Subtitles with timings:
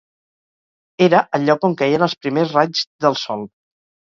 [1.07, 3.47] Era el lloc on queien els primers raigs del Sol.